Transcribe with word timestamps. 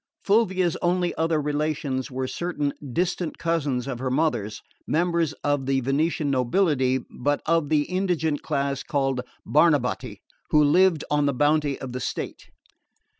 Fulvia's 0.23 0.75
only 0.77 1.13
other 1.13 1.39
relations 1.39 2.09
were 2.09 2.25
certain 2.27 2.73
distant 2.91 3.37
cousins 3.37 3.85
of 3.87 3.99
her 3.99 4.09
mother's, 4.09 4.63
members 4.87 5.33
of 5.43 5.67
the 5.67 5.79
Venetian 5.79 6.31
nobility, 6.31 7.01
but 7.11 7.39
of 7.45 7.69
the 7.69 7.83
indigent 7.83 8.41
class 8.41 8.81
called 8.81 9.21
Barnabotti, 9.45 10.21
who 10.49 10.63
lived 10.63 11.03
on 11.11 11.27
the 11.27 11.35
bounty 11.35 11.79
of 11.79 11.91
the 11.91 11.99
state. 11.99 12.49